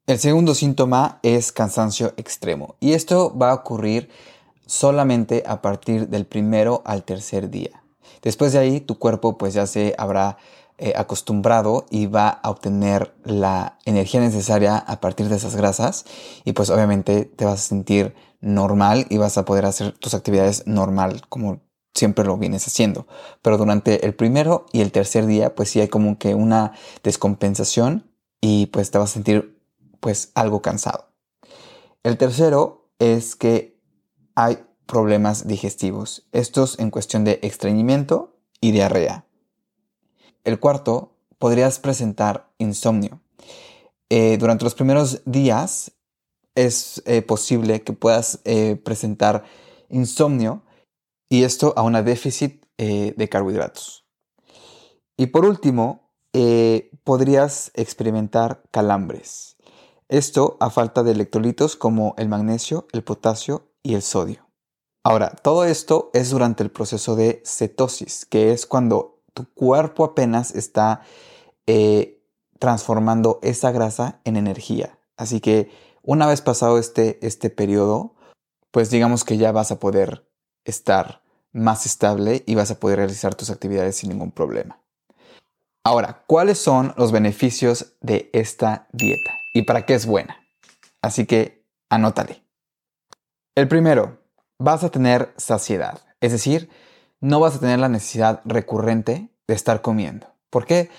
El 0.06 0.18
segundo 0.18 0.54
síntoma 0.54 1.18
es 1.22 1.52
cansancio 1.52 2.12
extremo 2.16 2.76
y 2.80 2.92
esto 2.92 3.36
va 3.38 3.52
a 3.52 3.54
ocurrir 3.54 4.10
solamente 4.66 5.42
a 5.46 5.62
partir 5.62 6.08
del 6.08 6.26
primero 6.26 6.82
al 6.84 7.04
tercer 7.04 7.50
día. 7.50 7.82
Después 8.22 8.52
de 8.52 8.58
ahí 8.58 8.80
tu 8.80 8.98
cuerpo 8.98 9.36
pues 9.36 9.54
ya 9.54 9.66
se 9.66 9.94
habrá 9.98 10.38
eh, 10.78 10.92
acostumbrado 10.96 11.86
y 11.90 12.06
va 12.06 12.28
a 12.28 12.50
obtener 12.50 13.14
la 13.24 13.78
energía 13.84 14.20
necesaria 14.20 14.76
a 14.76 15.00
partir 15.00 15.28
de 15.28 15.36
esas 15.36 15.54
grasas 15.54 16.04
y 16.44 16.52
pues 16.52 16.68
obviamente 16.70 17.26
te 17.26 17.44
vas 17.44 17.60
a 17.60 17.68
sentir 17.68 18.14
normal 18.40 19.06
y 19.08 19.18
vas 19.18 19.38
a 19.38 19.44
poder 19.44 19.66
hacer 19.66 19.92
tus 19.92 20.14
actividades 20.14 20.66
normal 20.66 21.22
como 21.28 21.60
siempre 21.94 22.24
lo 22.24 22.36
vienes 22.36 22.66
haciendo. 22.66 23.06
Pero 23.40 23.56
durante 23.56 24.04
el 24.04 24.14
primero 24.14 24.66
y 24.72 24.80
el 24.80 24.90
tercer 24.90 25.26
día 25.26 25.54
pues 25.54 25.70
sí 25.70 25.80
hay 25.80 25.88
como 25.88 26.18
que 26.18 26.34
una 26.34 26.72
descompensación 27.02 28.10
y 28.40 28.66
pues 28.66 28.90
te 28.90 28.98
vas 28.98 29.10
a 29.10 29.14
sentir 29.14 29.60
pues 30.00 30.32
algo 30.34 30.60
cansado. 30.60 31.08
El 32.02 32.18
tercero 32.18 32.90
es 32.98 33.36
que 33.36 33.73
hay 34.34 34.64
problemas 34.86 35.46
digestivos. 35.46 36.26
Estos 36.32 36.78
en 36.78 36.90
cuestión 36.90 37.24
de 37.24 37.40
estreñimiento 37.42 38.36
y 38.60 38.72
diarrea. 38.72 39.26
El 40.44 40.58
cuarto, 40.60 41.16
podrías 41.38 41.78
presentar 41.78 42.50
insomnio. 42.58 43.20
Eh, 44.10 44.36
durante 44.38 44.64
los 44.64 44.74
primeros 44.74 45.22
días 45.24 45.92
es 46.54 47.02
eh, 47.06 47.22
posible 47.22 47.82
que 47.82 47.92
puedas 47.92 48.40
eh, 48.44 48.76
presentar 48.76 49.44
insomnio 49.88 50.62
y 51.28 51.44
esto 51.44 51.74
a 51.76 51.82
una 51.82 52.02
déficit 52.02 52.64
de 52.76 53.28
carbohidratos. 53.28 54.04
Y 55.16 55.26
por 55.26 55.44
último, 55.44 56.10
podrías 57.04 57.70
experimentar 57.74 58.64
calambres. 58.72 59.56
Esto 60.08 60.56
a 60.58 60.70
falta 60.70 61.04
de 61.04 61.12
electrolitos 61.12 61.76
como 61.76 62.14
el 62.18 62.28
magnesio, 62.28 62.88
el 62.92 63.04
potasio 63.04 63.73
y 63.84 63.94
el 63.94 64.02
sodio. 64.02 64.48
Ahora, 65.04 65.30
todo 65.30 65.64
esto 65.64 66.10
es 66.14 66.30
durante 66.30 66.64
el 66.64 66.70
proceso 66.70 67.14
de 67.14 67.42
cetosis, 67.44 68.26
que 68.26 68.50
es 68.50 68.66
cuando 68.66 69.20
tu 69.34 69.44
cuerpo 69.52 70.04
apenas 70.04 70.54
está 70.54 71.02
eh, 71.66 72.22
transformando 72.58 73.38
esa 73.42 73.70
grasa 73.70 74.20
en 74.24 74.36
energía. 74.36 74.98
Así 75.16 75.40
que 75.40 75.70
una 76.02 76.26
vez 76.26 76.40
pasado 76.40 76.78
este, 76.78 77.24
este 77.24 77.50
periodo, 77.50 78.14
pues 78.70 78.90
digamos 78.90 79.24
que 79.24 79.36
ya 79.36 79.52
vas 79.52 79.70
a 79.70 79.78
poder 79.78 80.26
estar 80.64 81.22
más 81.52 81.86
estable 81.86 82.42
y 82.46 82.54
vas 82.54 82.70
a 82.70 82.80
poder 82.80 82.98
realizar 82.98 83.34
tus 83.34 83.50
actividades 83.50 83.96
sin 83.96 84.10
ningún 84.10 84.32
problema. 84.32 84.80
Ahora, 85.84 86.24
¿cuáles 86.26 86.58
son 86.58 86.94
los 86.96 87.12
beneficios 87.12 87.92
de 88.00 88.30
esta 88.32 88.88
dieta 88.92 89.32
y 89.52 89.62
para 89.62 89.84
qué 89.84 89.94
es 89.94 90.06
buena? 90.06 90.38
Así 91.02 91.26
que 91.26 91.66
anótale. 91.90 92.43
El 93.54 93.68
primero, 93.68 94.18
vas 94.58 94.82
a 94.82 94.90
tener 94.90 95.32
saciedad, 95.36 96.00
es 96.20 96.32
decir, 96.32 96.68
no 97.20 97.38
vas 97.38 97.54
a 97.54 97.60
tener 97.60 97.78
la 97.78 97.88
necesidad 97.88 98.40
recurrente 98.44 99.30
de 99.46 99.54
estar 99.54 99.80
comiendo. 99.80 100.26
¿Por 100.50 100.66
qué? 100.66 100.90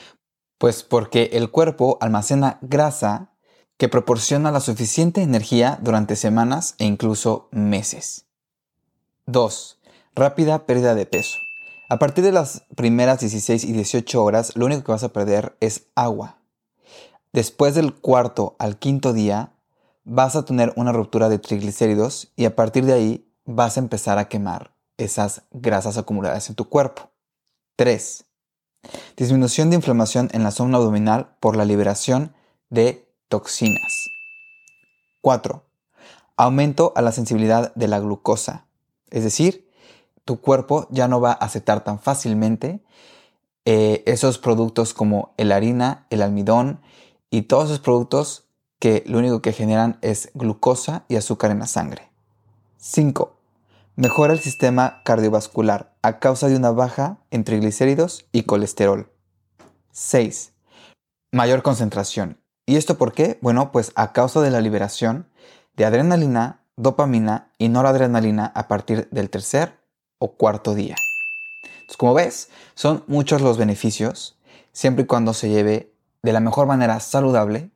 Pues 0.58 0.82
porque 0.82 1.32
el 1.34 1.52
cuerpo 1.52 1.98
almacena 2.00 2.60
grasa 2.62 3.34
que 3.76 3.90
proporciona 3.90 4.52
la 4.52 4.62
suficiente 4.62 5.22
energía 5.22 5.80
durante 5.82 6.16
semanas 6.16 6.76
e 6.78 6.86
incluso 6.86 7.50
meses. 7.52 8.26
2. 9.26 9.82
Rápida 10.16 10.66
pérdida 10.66 10.96
de 10.96 11.06
peso. 11.06 11.38
A 11.90 12.00
partir 12.00 12.24
de 12.24 12.32
las 12.32 12.64
primeras 12.76 13.20
16 13.20 13.66
y 13.66 13.74
18 13.74 14.24
horas, 14.24 14.56
lo 14.56 14.66
único 14.66 14.86
que 14.86 14.94
vas 14.94 15.04
a 15.04 15.12
perder 15.12 15.58
es 15.60 15.88
agua. 15.94 16.38
Después 17.34 17.76
del 17.76 17.94
cuarto 17.94 18.56
al 18.60 18.80
quinto 18.80 19.12
día, 19.12 19.52
vas 20.06 20.36
a 20.36 20.46
tener 20.46 20.72
una 20.76 20.92
ruptura 20.92 21.28
de 21.30 21.40
triglicéridos 21.40 22.32
y 22.36 22.46
a 22.46 22.56
partir 22.56 22.86
de 22.86 22.94
ahí 22.94 23.28
vas 23.44 23.76
a 23.76 23.82
empezar 23.82 24.18
a 24.18 24.30
quemar 24.30 24.74
esas 24.98 25.42
grasas 25.52 25.98
acumuladas 25.98 26.48
en 26.50 26.56
tu 26.56 26.70
cuerpo. 26.70 27.10
3. 27.76 28.24
Disminución 29.18 29.70
de 29.70 29.76
inflamación 29.76 30.30
en 30.32 30.44
la 30.44 30.52
zona 30.52 30.78
abdominal 30.78 31.36
por 31.40 31.58
la 31.58 31.66
liberación 31.66 32.34
de 32.70 33.12
toxinas. 33.28 34.10
4. 35.22 35.64
Aumento 36.38 36.94
a 36.96 37.02
la 37.02 37.12
sensibilidad 37.12 37.74
de 37.76 37.88
la 37.88 38.00
glucosa. 38.00 38.68
Es 39.10 39.24
decir, 39.24 39.70
tu 40.24 40.40
cuerpo 40.40 40.88
ya 40.92 41.08
no 41.08 41.20
va 41.20 41.32
a 41.32 41.46
aceptar 41.46 41.84
tan 41.84 42.00
fácilmente 42.00 42.84
eh, 43.66 44.04
esos 44.06 44.38
productos 44.38 44.94
como 44.94 45.34
el 45.38 45.52
harina, 45.52 46.06
el 46.12 46.22
almidón 46.22 46.82
y 47.32 47.44
todos 47.44 47.66
esos 47.66 47.80
productos 47.80 48.45
que 48.80 49.04
lo 49.06 49.20
único 49.20 49.42
que 49.42 49.54
generan 49.54 49.98
es 50.02 50.32
glucosa 50.34 51.06
y 51.08 51.16
azúcar 51.16 51.52
en 51.52 51.60
la 51.60 51.68
sangre. 51.68 52.12
5. 52.78 53.36
Mejora 53.96 54.34
el 54.34 54.40
sistema 54.40 55.02
cardiovascular 55.04 55.96
a 56.02 56.20
causa 56.20 56.48
de 56.48 56.56
una 56.56 56.72
baja 56.72 57.18
en 57.32 57.44
triglicéridos 57.44 58.28
y 58.32 58.44
colesterol. 58.44 59.10
6. 59.92 60.54
Mayor 61.32 61.64
concentración. 61.64 62.42
¿Y 62.66 62.76
esto 62.76 62.98
por 62.98 63.14
qué? 63.14 63.40
Bueno, 63.42 63.72
pues 63.72 63.92
a 63.96 64.12
causa 64.12 64.42
de 64.42 64.52
la 64.52 64.62
liberación 64.62 65.28
de 65.76 65.86
adrenalina, 65.86 66.62
dopamina 66.76 67.52
y 67.58 67.70
noradrenalina 67.70 68.52
a 68.56 68.68
partir 68.68 69.08
del 69.12 69.30
tercer 69.30 69.80
o 70.20 70.34
cuarto 70.34 70.74
día. 70.74 70.96
Entonces, 71.64 71.98
como 71.98 72.14
ves, 72.14 72.50
son 72.74 73.04
muchos 73.08 73.42
los 73.42 73.58
beneficios 73.58 74.38
siempre 74.72 75.04
y 75.04 75.08
cuando 75.08 75.34
se 75.34 75.50
lleve 75.50 75.94
de 76.22 76.34
la 76.34 76.40
mejor 76.40 76.68
manera 76.68 77.00
saludable 77.00 77.70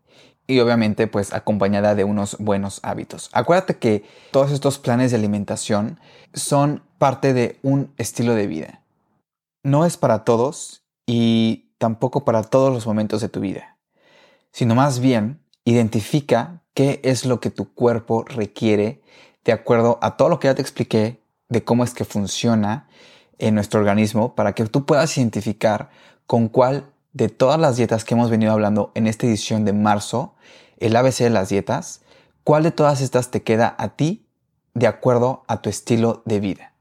y 0.50 0.60
obviamente 0.62 1.06
pues 1.06 1.32
acompañada 1.32 1.94
de 1.94 2.04
unos 2.04 2.36
buenos 2.40 2.80
hábitos. 2.82 3.30
Acuérdate 3.34 3.78
que 3.78 4.04
todos 4.32 4.52
estos 4.52 4.80
planes 4.80 5.12
de 5.12 5.18
alimentación 5.18 6.00
son 6.34 6.82
parte 6.98 7.34
de 7.34 7.60
un 7.62 7.94
estilo 7.98 8.34
de 8.34 8.48
vida. 8.48 8.82
No 9.64 9.86
es 9.86 9.96
para 9.96 10.24
todos 10.24 10.82
y 11.06 11.72
tampoco 11.78 12.26
para 12.26 12.42
todos 12.42 12.74
los 12.74 12.88
momentos 12.88 13.22
de 13.22 13.30
tu 13.30 13.42
vida, 13.42 13.78
sino 14.52 14.74
más 14.74 15.00
bien 15.00 15.40
identifica 15.66 16.64
qué 16.74 17.00
es 17.04 17.26
lo 17.26 17.40
que 17.40 17.52
tu 17.52 17.72
cuerpo 17.76 18.26
requiere 18.28 19.04
de 19.46 19.52
acuerdo 19.52 20.00
a 20.02 20.18
todo 20.18 20.30
lo 20.30 20.40
que 20.40 20.48
ya 20.48 20.56
te 20.56 20.64
expliqué 20.64 21.22
de 21.48 21.64
cómo 21.64 21.84
es 21.84 21.94
que 21.94 22.06
funciona 22.06 22.88
en 23.38 23.54
nuestro 23.54 23.82
organismo 23.82 24.34
para 24.34 24.54
que 24.54 24.66
tú 24.66 24.88
puedas 24.88 25.16
identificar 25.16 25.92
con 26.26 26.48
cuál 26.48 26.92
de 27.14 27.30
todas 27.30 27.60
las 27.60 27.78
dietas 27.78 28.06
que 28.06 28.14
hemos 28.14 28.30
venido 28.30 28.52
hablando 28.52 28.92
en 28.96 29.08
esta 29.08 29.26
edición 29.26 29.66
de 29.66 29.74
marzo, 29.74 30.36
el 30.78 30.96
ABC 30.96 31.20
de 31.20 31.30
las 31.30 31.50
dietas, 31.50 32.02
¿cuál 32.44 32.64
de 32.64 32.72
todas 32.72 33.02
estas 33.02 33.32
te 33.32 33.44
queda 33.44 33.76
a 33.78 33.90
ti 33.90 34.26
de 34.74 34.88
acuerdo 34.88 35.44
a 35.48 35.62
tu 35.62 35.70
estilo 35.70 36.22
de 36.26 36.40
vida? 36.40 36.74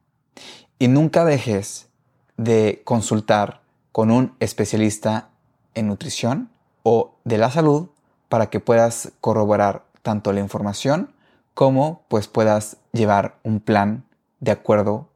Y 0.79 0.89
nunca 0.89 1.25
dejes 1.25 1.89
de 2.37 2.83
consultar 2.85 3.63
con 3.93 4.11
un 4.11 4.37
especialista 4.39 5.31
en 5.75 5.89
nutrición 5.89 6.51
o 6.83 7.17
de 7.25 7.39
la 7.39 7.51
salud 7.51 7.89
para 8.29 8.51
que 8.51 8.61
puedas 8.61 9.13
corroborar 9.21 9.85
tanto 10.03 10.33
la 10.33 10.41
información 10.41 11.13
como 11.55 12.05
pues 12.09 12.29
puedas 12.29 12.77
llevar 12.93 13.39
un 13.43 13.61
plan 13.61 14.05
de 14.41 14.53
acuerdo 14.53 15.09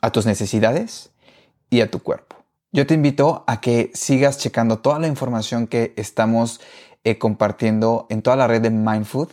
a 0.00 0.10
tus 0.10 0.26
necesidades 0.26 1.10
y 1.70 1.80
a 1.80 1.90
tu 1.90 2.00
cuerpo. 2.02 2.43
Yo 2.74 2.88
te 2.88 2.94
invito 2.94 3.44
a 3.46 3.60
que 3.60 3.92
sigas 3.94 4.36
checando 4.36 4.80
toda 4.80 4.98
la 4.98 5.06
información 5.06 5.68
que 5.68 5.94
estamos 5.96 6.60
eh, 7.04 7.18
compartiendo 7.18 8.08
en 8.10 8.20
toda 8.20 8.34
la 8.34 8.48
red 8.48 8.62
de 8.62 8.70
Mindfood 8.70 9.28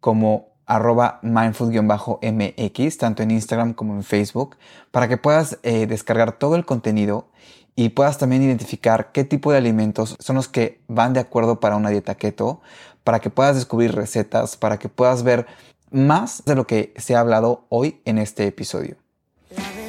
como 0.00 0.54
arroba 0.64 1.20
mindfood-mx, 1.22 2.96
tanto 2.96 3.22
en 3.22 3.32
Instagram 3.32 3.74
como 3.74 3.92
en 3.92 4.02
Facebook, 4.02 4.56
para 4.92 5.08
que 5.08 5.18
puedas 5.18 5.58
eh, 5.62 5.86
descargar 5.86 6.38
todo 6.38 6.56
el 6.56 6.64
contenido 6.64 7.28
y 7.74 7.90
puedas 7.90 8.16
también 8.16 8.42
identificar 8.42 9.12
qué 9.12 9.24
tipo 9.24 9.52
de 9.52 9.58
alimentos 9.58 10.16
son 10.18 10.36
los 10.36 10.48
que 10.48 10.80
van 10.88 11.12
de 11.12 11.20
acuerdo 11.20 11.60
para 11.60 11.76
una 11.76 11.90
dieta 11.90 12.14
keto, 12.14 12.62
para 13.04 13.20
que 13.20 13.28
puedas 13.28 13.56
descubrir 13.56 13.94
recetas, 13.94 14.56
para 14.56 14.78
que 14.78 14.88
puedas 14.88 15.22
ver 15.22 15.46
más 15.90 16.46
de 16.46 16.54
lo 16.54 16.66
que 16.66 16.94
se 16.96 17.14
ha 17.14 17.20
hablado 17.20 17.66
hoy 17.68 18.00
en 18.06 18.16
este 18.16 18.46
episodio. 18.46 18.96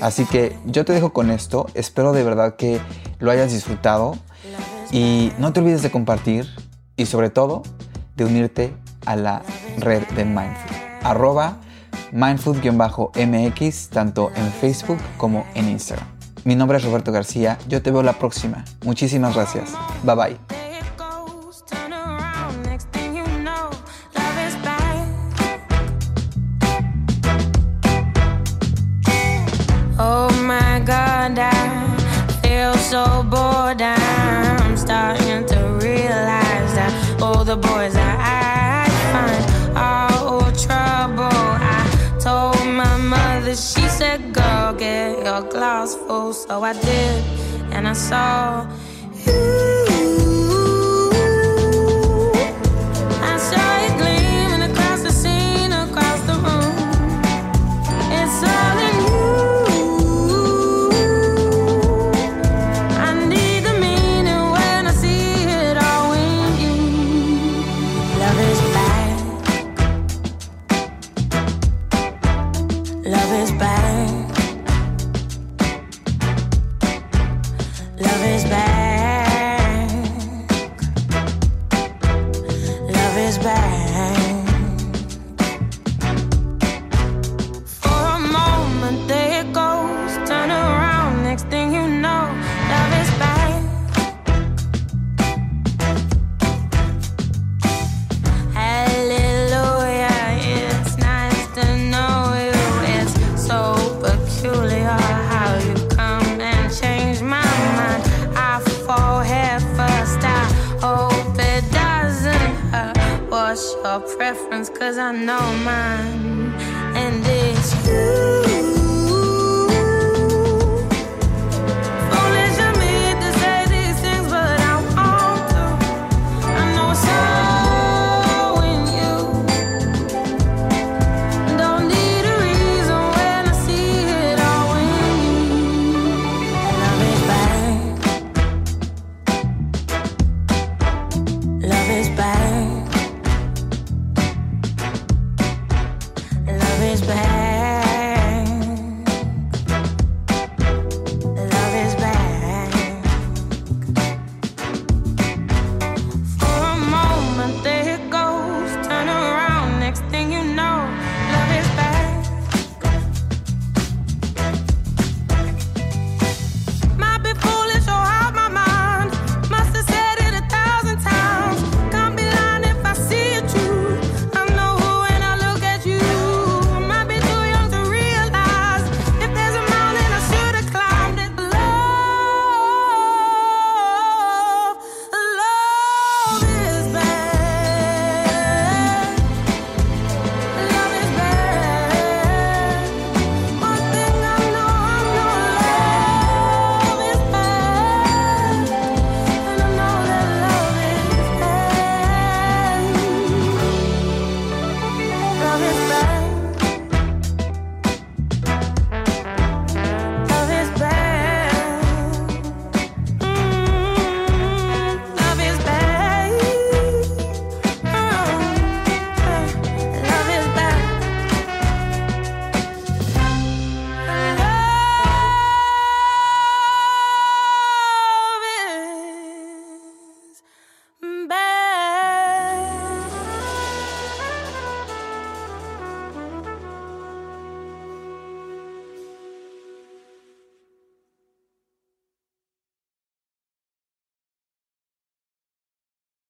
Así 0.01 0.25
que 0.25 0.55
yo 0.65 0.85
te 0.85 0.93
dejo 0.93 1.11
con 1.11 1.31
esto, 1.31 1.67
espero 1.73 2.13
de 2.13 2.23
verdad 2.23 2.55
que 2.55 2.79
lo 3.19 3.31
hayas 3.31 3.51
disfrutado 3.51 4.15
y 4.91 5.31
no 5.39 5.53
te 5.53 5.59
olvides 5.59 5.81
de 5.81 5.91
compartir 5.91 6.47
y 6.95 7.05
sobre 7.05 7.29
todo 7.29 7.63
de 8.15 8.25
unirte 8.25 8.73
a 9.05 9.15
la 9.15 9.41
red 9.77 10.03
de 10.15 10.25
Mindfood. 10.25 10.77
Arroba 11.03 11.57
mindfood-mx 12.11 13.89
tanto 13.89 14.31
en 14.35 14.51
Facebook 14.51 14.99
como 15.17 15.45
en 15.55 15.69
Instagram. 15.69 16.07
Mi 16.43 16.55
nombre 16.55 16.77
es 16.77 16.83
Roberto 16.83 17.11
García, 17.11 17.57
yo 17.67 17.81
te 17.81 17.91
veo 17.91 18.03
la 18.03 18.13
próxima. 18.13 18.63
Muchísimas 18.83 19.35
gracias. 19.35 19.71
Bye 20.03 20.15
bye. 20.15 20.66
So 32.89 33.21
bored. 33.23 33.81
I'm 33.81 34.77
starting 34.77 35.45
to 35.47 35.59
realize 35.81 36.71
that 36.79 37.21
all 37.21 37.43
the 37.43 37.57
boys 37.57 37.95
I 37.97 38.87
find 39.11 39.75
are 39.75 40.11
all 40.23 40.51
trouble. 40.53 41.43
I 41.75 41.83
told 42.17 42.65
my 42.65 42.95
mother, 42.97 43.55
she 43.55 43.85
said, 43.89 44.33
"Girl, 44.33 44.73
get 44.73 45.25
your 45.25 45.41
glass 45.41 45.95
full." 45.95 46.31
So 46.31 46.63
I 46.63 46.73
did, 46.73 47.23
and 47.73 47.87
I 47.89 47.93
saw 47.93 48.65
you. 49.25 49.86